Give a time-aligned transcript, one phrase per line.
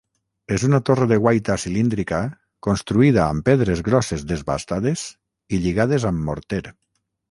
[0.53, 2.23] És una torre de guaita cilíndrica,
[2.69, 5.09] construïda amb pedres grosses desbastades
[5.59, 6.67] i lligades amb morter.